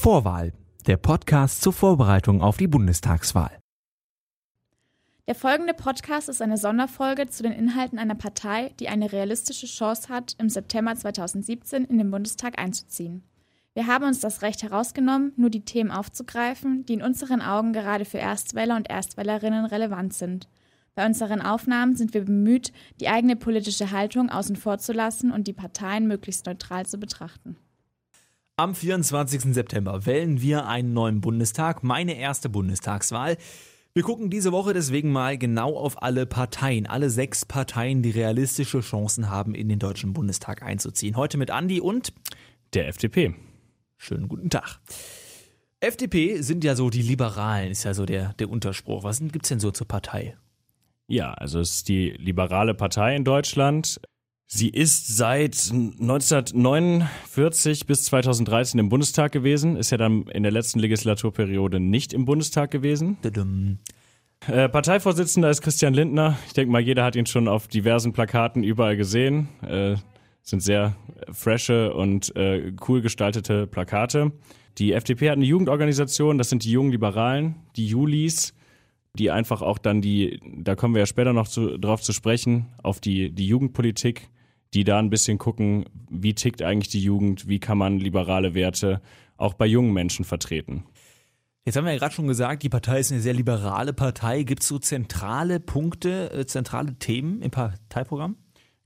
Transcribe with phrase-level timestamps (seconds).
[0.00, 0.52] Vorwahl,
[0.86, 3.58] der Podcast zur Vorbereitung auf die Bundestagswahl.
[5.26, 10.08] Der folgende Podcast ist eine Sonderfolge zu den Inhalten einer Partei, die eine realistische Chance
[10.08, 13.24] hat, im September 2017 in den Bundestag einzuziehen.
[13.74, 18.04] Wir haben uns das Recht herausgenommen, nur die Themen aufzugreifen, die in unseren Augen gerade
[18.04, 20.48] für Erstwähler und Erstwählerinnen relevant sind.
[20.94, 25.48] Bei unseren Aufnahmen sind wir bemüht, die eigene politische Haltung außen vor zu lassen und
[25.48, 27.56] die Parteien möglichst neutral zu betrachten.
[28.58, 29.54] Am 24.
[29.54, 33.36] September wählen wir einen neuen Bundestag, meine erste Bundestagswahl.
[33.94, 38.80] Wir gucken diese Woche deswegen mal genau auf alle Parteien, alle sechs Parteien, die realistische
[38.80, 41.14] Chancen haben, in den Deutschen Bundestag einzuziehen.
[41.14, 42.12] Heute mit Andi und
[42.74, 43.36] der FDP.
[43.96, 44.80] Schönen guten Tag.
[45.78, 49.04] FDP sind ja so die Liberalen, ist ja so der, der Unterspruch.
[49.04, 50.36] Was gibt es denn so zur Partei?
[51.06, 54.00] Ja, also es ist die liberale Partei in Deutschland.
[54.50, 60.78] Sie ist seit 1949 bis 2013 im Bundestag gewesen, ist ja dann in der letzten
[60.78, 63.18] Legislaturperiode nicht im Bundestag gewesen.
[64.46, 66.38] Äh, Parteivorsitzender ist Christian Lindner.
[66.46, 69.48] Ich denke mal, jeder hat ihn schon auf diversen Plakaten überall gesehen.
[69.60, 69.96] Äh,
[70.40, 70.96] sind sehr
[71.30, 74.32] frische und äh, cool gestaltete Plakate.
[74.78, 78.54] Die FDP hat eine Jugendorganisation, das sind die jungen Liberalen, die Julis,
[79.12, 82.68] die einfach auch dann die, da kommen wir ja später noch zu, drauf zu sprechen,
[82.82, 84.30] auf die, die Jugendpolitik
[84.74, 89.00] die da ein bisschen gucken, wie tickt eigentlich die Jugend, wie kann man liberale Werte
[89.36, 90.84] auch bei jungen Menschen vertreten.
[91.64, 94.42] Jetzt haben wir ja gerade schon gesagt, die Partei ist eine sehr liberale Partei.
[94.42, 98.36] Gibt es so zentrale Punkte, äh, zentrale Themen im Parteiprogramm?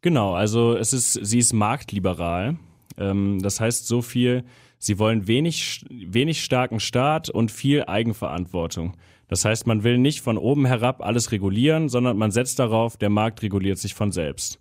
[0.01, 2.57] Genau, also es ist, sie ist marktliberal.
[2.99, 4.45] Ähm, das heißt so viel,
[4.79, 8.97] sie wollen wenig, wenig starken Staat und viel Eigenverantwortung.
[9.29, 13.11] Das heißt, man will nicht von oben herab alles regulieren, sondern man setzt darauf, der
[13.11, 14.59] Markt reguliert sich von selbst.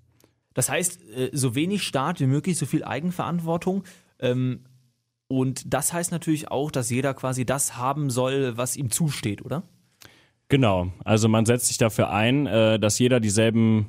[0.53, 3.83] Das heißt, äh, so wenig Staat wie möglich, so viel Eigenverantwortung.
[4.19, 4.61] Ähm,
[5.27, 9.63] und das heißt natürlich auch, dass jeder quasi das haben soll, was ihm zusteht, oder?
[10.49, 10.91] Genau.
[11.05, 13.87] Also man setzt sich dafür ein, äh, dass jeder dieselben,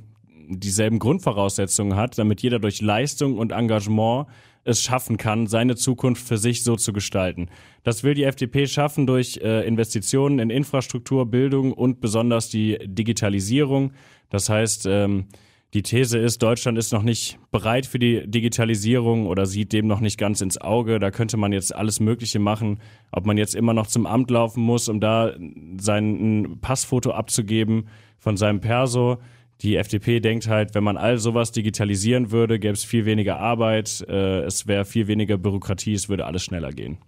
[0.48, 4.28] dieselben Grundvoraussetzungen hat, damit jeder durch Leistung und Engagement
[4.64, 7.48] es schaffen kann, seine Zukunft für sich so zu gestalten.
[7.82, 13.92] Das will die FDP schaffen durch äh, Investitionen in Infrastruktur, Bildung und besonders die Digitalisierung.
[14.30, 15.26] Das heißt, ähm,
[15.74, 20.00] die These ist, Deutschland ist noch nicht bereit für die Digitalisierung oder sieht dem noch
[20.00, 20.98] nicht ganz ins Auge.
[20.98, 22.78] Da könnte man jetzt alles Mögliche machen.
[23.10, 25.32] Ob man jetzt immer noch zum Amt laufen muss, um da
[25.78, 27.88] sein Passfoto abzugeben
[28.18, 29.18] von seinem Perso.
[29.62, 34.04] Die FDP denkt halt, wenn man all sowas digitalisieren würde, gäbe es viel weniger Arbeit,
[34.08, 36.98] äh, es wäre viel weniger Bürokratie, es würde alles schneller gehen.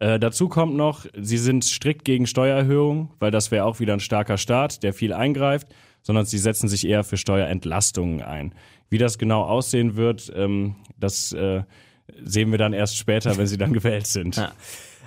[0.00, 4.00] Äh, dazu kommt noch, sie sind strikt gegen Steuererhöhungen, weil das wäre auch wieder ein
[4.00, 5.68] starker Staat, der viel eingreift
[6.04, 8.54] sondern sie setzen sich eher für Steuerentlastungen ein.
[8.90, 11.64] Wie das genau aussehen wird, ähm, das äh,
[12.22, 14.36] sehen wir dann erst später, wenn sie dann gewählt sind.
[14.36, 14.52] Ja.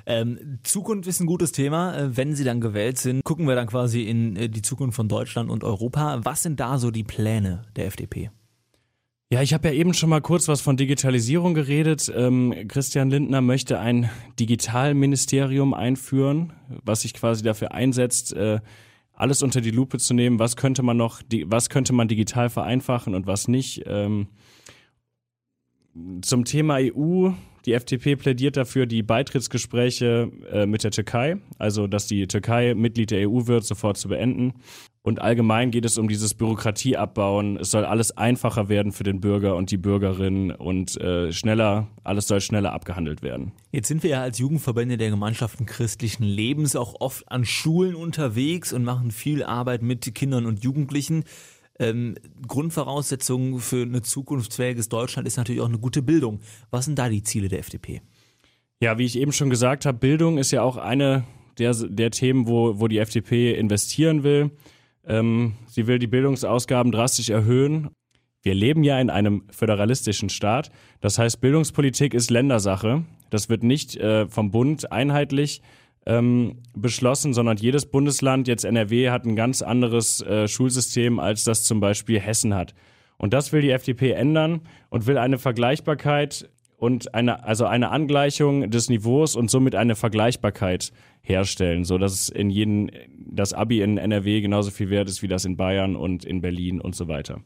[0.05, 1.95] Ähm, Zukunft ist ein gutes Thema.
[1.95, 5.07] Äh, wenn sie dann gewählt sind, gucken wir dann quasi in äh, die Zukunft von
[5.07, 6.19] Deutschland und Europa.
[6.23, 8.31] Was sind da so die Pläne der FDP?
[9.29, 12.11] Ja, ich habe ja eben schon mal kurz was von Digitalisierung geredet.
[12.15, 14.09] Ähm, Christian Lindner möchte ein
[14.39, 16.53] Digitalministerium einführen,
[16.83, 18.61] was sich quasi dafür einsetzt, äh,
[19.17, 23.15] alles unter die Lupe zu nehmen, was könnte man noch, was könnte man digital vereinfachen
[23.15, 23.83] und was nicht.
[23.87, 24.27] Ähm,
[26.21, 27.31] zum Thema EU,
[27.65, 33.09] die FDP plädiert dafür, die Beitrittsgespräche äh, mit der Türkei, also dass die Türkei Mitglied
[33.09, 34.53] der EU wird, sofort zu beenden.
[35.07, 37.55] Und allgemein geht es um dieses Bürokratieabbauen.
[37.55, 42.27] Es soll alles einfacher werden für den Bürger und die Bürgerin und äh, schneller, alles
[42.27, 43.53] soll schneller abgehandelt werden.
[43.71, 48.73] Jetzt sind wir ja als Jugendverbände der Gemeinschaften christlichen Lebens auch oft an Schulen unterwegs
[48.73, 51.23] und machen viel Arbeit mit Kindern und Jugendlichen.
[51.79, 52.15] Ähm,
[52.45, 56.41] Grundvoraussetzung für ein zukunftsfähiges Deutschland ist natürlich auch eine gute Bildung.
[56.69, 58.01] Was sind da die Ziele der FDP?
[58.81, 61.23] Ja, wie ich eben schon gesagt habe, Bildung ist ja auch eine
[61.59, 64.51] der, der Themen, wo, wo die FDP investieren will.
[65.07, 67.89] Ähm, sie will die Bildungsausgaben drastisch erhöhen.
[68.43, 70.69] Wir leben ja in einem föderalistischen Staat.
[71.01, 73.03] Das heißt, Bildungspolitik ist Ländersache.
[73.29, 75.61] Das wird nicht äh, vom Bund einheitlich
[76.05, 81.63] ähm, beschlossen, sondern jedes Bundesland, jetzt NRW, hat ein ganz anderes äh, Schulsystem, als das
[81.63, 82.73] zum Beispiel Hessen hat.
[83.17, 88.69] Und das will die FDP ändern und will eine Vergleichbarkeit und eine, also eine Angleichung
[88.69, 93.97] des Niveaus und somit eine Vergleichbarkeit herstellen, so dass es in jedem, das Abi in
[93.97, 97.41] NRW genauso viel wert ist wie das in Bayern und in Berlin und so weiter.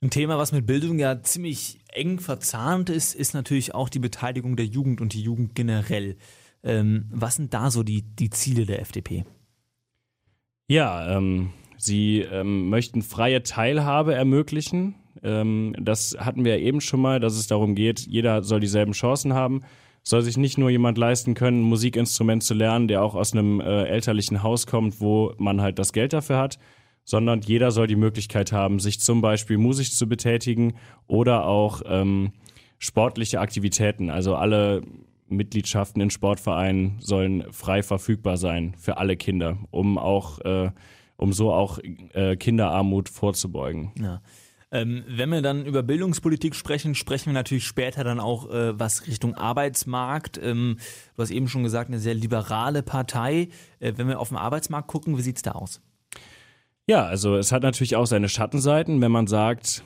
[0.00, 4.54] Ein Thema, was mit Bildung ja ziemlich eng verzahnt ist, ist natürlich auch die Beteiligung
[4.54, 6.16] der Jugend und die Jugend generell.
[6.62, 9.24] Ähm, was sind da so die, die Ziele der FDP?
[10.68, 14.94] Ja, ähm, sie ähm, möchten freie Teilhabe ermöglichen.
[15.22, 18.92] Ähm, das hatten wir ja eben schon mal, dass es darum geht, jeder soll dieselben
[18.92, 19.62] Chancen haben.
[20.02, 23.60] soll sich nicht nur jemand leisten können, ein Musikinstrument zu lernen, der auch aus einem
[23.60, 26.58] äh, elterlichen Haus kommt, wo man halt das Geld dafür hat,
[27.04, 30.74] sondern jeder soll die Möglichkeit haben, sich zum Beispiel musisch zu betätigen
[31.06, 32.32] oder auch ähm,
[32.78, 34.08] sportliche Aktivitäten.
[34.08, 34.82] Also alle
[35.28, 40.70] Mitgliedschaften in Sportvereinen sollen frei verfügbar sein für alle Kinder, um auch äh,
[41.18, 41.78] um so auch
[42.14, 43.90] äh, Kinderarmut vorzubeugen.
[44.00, 44.22] Ja.
[44.70, 49.06] Ähm, wenn wir dann über Bildungspolitik sprechen, sprechen wir natürlich später dann auch äh, was
[49.06, 50.38] Richtung Arbeitsmarkt.
[50.42, 50.76] Ähm,
[51.16, 53.48] du hast eben schon gesagt, eine sehr liberale Partei.
[53.80, 55.80] Äh, wenn wir auf den Arbeitsmarkt gucken, wie sieht's da aus?
[56.86, 59.84] Ja, also es hat natürlich auch seine Schattenseiten, wenn man sagt,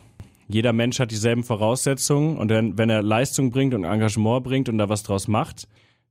[0.48, 4.78] jeder Mensch hat dieselben Voraussetzungen und wenn, wenn er Leistung bringt und Engagement bringt und
[4.78, 5.68] da was draus macht,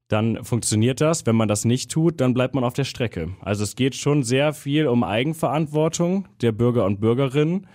[0.08, 1.26] dann funktioniert das.
[1.26, 3.30] Wenn man das nicht tut, dann bleibt man auf der Strecke.
[3.42, 7.68] Also es geht schon sehr viel um Eigenverantwortung der Bürger und Bürgerinnen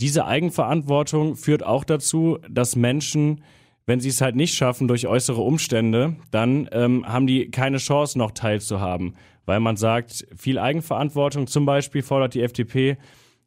[0.00, 3.42] diese Eigenverantwortung führt auch dazu, dass Menschen,
[3.86, 8.18] wenn sie es halt nicht schaffen durch äußere Umstände, dann ähm, haben die keine Chance
[8.18, 9.14] noch teilzuhaben,
[9.46, 12.96] weil man sagt, viel Eigenverantwortung zum Beispiel fordert die FDP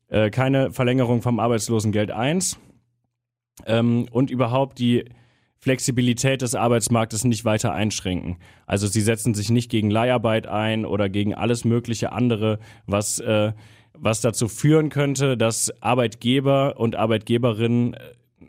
[0.09, 2.59] äh, keine Verlängerung vom Arbeitslosengeld 1
[3.65, 5.05] ähm, und überhaupt die
[5.57, 8.37] Flexibilität des Arbeitsmarktes nicht weiter einschränken.
[8.67, 13.53] Also sie setzen sich nicht gegen Leiharbeit ein oder gegen alles mögliche andere, was äh,
[13.97, 17.99] was dazu führen könnte, dass Arbeitgeber und Arbeitgeberinnen äh,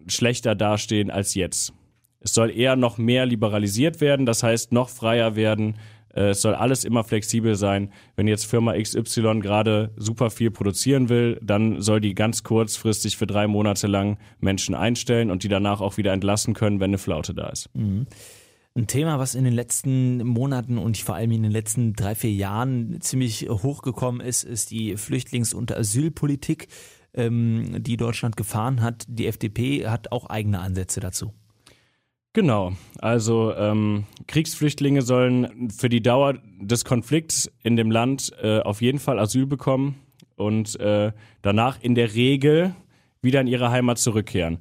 [0.08, 1.72] schlechter dastehen als jetzt.
[2.20, 5.76] Es soll eher noch mehr liberalisiert werden, das heißt noch freier werden.
[6.14, 7.92] Äh, es soll alles immer flexibel sein.
[8.16, 13.26] Wenn jetzt Firma XY gerade super viel produzieren will, dann soll die ganz kurzfristig für
[13.26, 17.34] drei Monate lang Menschen einstellen und die danach auch wieder entlassen können, wenn eine Flaute
[17.34, 17.68] da ist.
[17.74, 18.06] Mhm.
[18.76, 22.32] Ein Thema, was in den letzten Monaten und vor allem in den letzten drei, vier
[22.32, 26.66] Jahren ziemlich hochgekommen ist, ist die Flüchtlings- und Asylpolitik,
[27.14, 29.04] ähm, die Deutschland gefahren hat.
[29.06, 31.32] Die FDP hat auch eigene Ansätze dazu.
[32.32, 38.82] Genau, also ähm, Kriegsflüchtlinge sollen für die Dauer des Konflikts in dem Land äh, auf
[38.82, 40.00] jeden Fall Asyl bekommen
[40.34, 41.12] und äh,
[41.42, 42.74] danach in der Regel
[43.22, 44.58] wieder in ihre Heimat zurückkehren.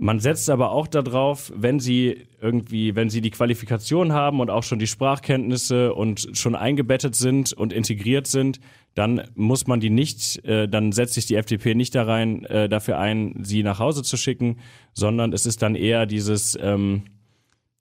[0.00, 4.62] Man setzt aber auch darauf, wenn sie irgendwie, wenn sie die Qualifikation haben und auch
[4.62, 8.60] schon die Sprachkenntnisse und schon eingebettet sind und integriert sind,
[8.94, 12.68] dann muss man die nicht, äh, dann setzt sich die FDP nicht da rein, äh,
[12.68, 14.58] dafür ein, sie nach Hause zu schicken,
[14.92, 17.02] sondern es ist dann eher dieses, ähm,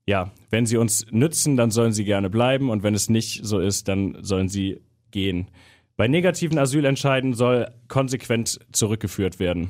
[0.08, 3.60] ja, wenn sie uns nützen, dann sollen sie gerne bleiben und wenn es nicht so
[3.60, 4.82] ist, dann sollen sie
[5.12, 5.50] gehen.
[5.98, 9.70] Bei negativen Asylentscheiden soll konsequent zurückgeführt werden.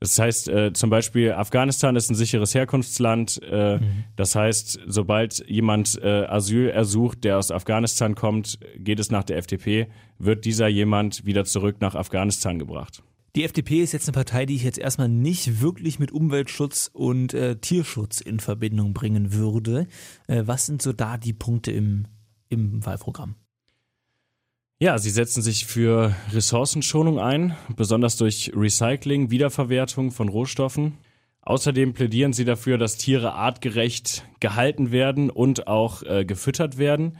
[0.00, 3.38] Das heißt, äh, zum Beispiel Afghanistan ist ein sicheres Herkunftsland.
[3.42, 4.04] Äh, mhm.
[4.16, 9.36] Das heißt, sobald jemand äh, Asyl ersucht, der aus Afghanistan kommt, geht es nach der
[9.36, 9.88] FDP,
[10.18, 13.02] wird dieser jemand wieder zurück nach Afghanistan gebracht.
[13.36, 17.34] Die FDP ist jetzt eine Partei, die ich jetzt erstmal nicht wirklich mit Umweltschutz und
[17.34, 19.86] äh, Tierschutz in Verbindung bringen würde.
[20.26, 22.06] Äh, was sind so da die Punkte im,
[22.48, 23.36] im Wahlprogramm?
[24.82, 30.96] Ja, sie setzen sich für Ressourcenschonung ein, besonders durch Recycling, Wiederverwertung von Rohstoffen.
[31.42, 37.18] Außerdem plädieren sie dafür, dass Tiere artgerecht gehalten werden und auch äh, gefüttert werden,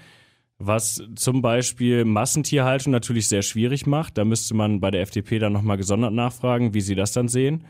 [0.59, 4.17] was zum Beispiel Massentierhaltung natürlich sehr schwierig macht.
[4.17, 7.67] Da müsste man bei der FDP dann nochmal gesondert nachfragen, wie sie das dann sehen.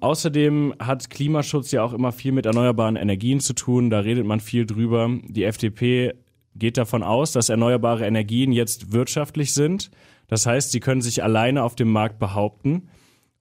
[0.00, 3.90] Außerdem hat Klimaschutz ja auch immer viel mit erneuerbaren Energien zu tun.
[3.90, 5.10] Da redet man viel drüber.
[5.28, 6.14] Die FDP
[6.58, 9.90] geht davon aus, dass erneuerbare Energien jetzt wirtschaftlich sind.
[10.28, 12.88] Das heißt, sie können sich alleine auf dem Markt behaupten.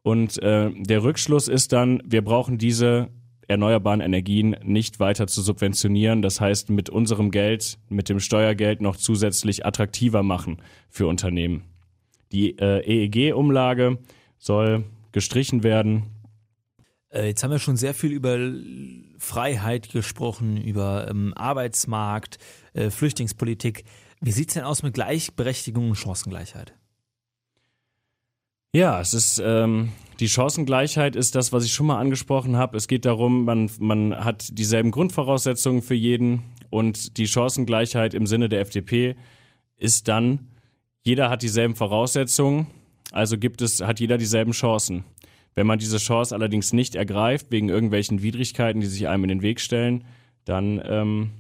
[0.04, 3.10] Und äh, der Rückschluss ist dann, wir brauchen diese
[3.48, 6.22] erneuerbaren Energien nicht weiter zu subventionieren.
[6.22, 10.58] Das heißt, mit unserem Geld, mit dem Steuergeld noch zusätzlich attraktiver machen
[10.90, 11.64] für Unternehmen.
[12.32, 14.00] Die äh, EEG-Umlage
[14.38, 16.04] soll gestrichen werden.
[17.16, 18.38] Äh, jetzt haben wir schon sehr viel über
[19.18, 22.38] Freiheit gesprochen, über ähm, Arbeitsmarkt,
[22.74, 23.86] äh, Flüchtlingspolitik.
[24.22, 26.74] Wie sieht es denn aus mit Gleichberechtigung und Chancengleichheit?
[28.74, 32.76] Ja, es ist ähm, die Chancengleichheit ist das, was ich schon mal angesprochen habe.
[32.76, 38.50] Es geht darum, man, man hat dieselben Grundvoraussetzungen für jeden und die Chancengleichheit im Sinne
[38.50, 39.16] der FDP
[39.78, 40.50] ist dann,
[41.04, 42.68] jeder hat dieselben Voraussetzungen,
[43.12, 45.06] also gibt es, hat jeder dieselben Chancen.
[45.56, 49.42] Wenn man diese Chance allerdings nicht ergreift, wegen irgendwelchen Widrigkeiten, die sich einem in den
[49.42, 50.04] Weg stellen,
[50.44, 51.32] dann ähm,